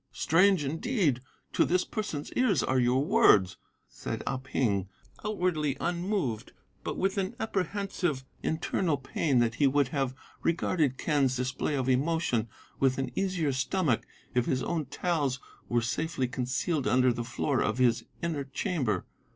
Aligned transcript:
"'Strange 0.11 0.63
indeed 0.65 1.21
to 1.53 1.63
this 1.63 1.85
person's 1.85 2.31
ears 2.33 2.63
are 2.63 2.79
your 2.79 3.05
words,' 3.05 3.57
said 3.87 4.23
Ah 4.25 4.37
Ping, 4.37 4.89
outwardly 5.23 5.77
unmoved, 5.79 6.53
but 6.83 6.97
with 6.97 7.19
an 7.19 7.35
apprehensive 7.39 8.25
internal 8.41 8.97
pain 8.97 9.37
that 9.37 9.53
he 9.61 9.67
would 9.67 9.89
have 9.89 10.15
regarded 10.41 10.97
Quen's 10.97 11.35
display 11.35 11.75
of 11.75 11.87
emotion 11.87 12.47
with 12.79 12.97
an 12.97 13.11
easier 13.13 13.51
stomach 13.53 14.01
if 14.33 14.47
his 14.47 14.63
own 14.63 14.85
taels 14.87 15.39
were 15.69 15.83
safely 15.83 16.27
concealed 16.27 16.87
under 16.87 17.13
the 17.13 17.23
floor 17.23 17.61
of 17.61 17.77
his 17.77 18.03
inner 18.23 18.45
chamber. 18.45 19.05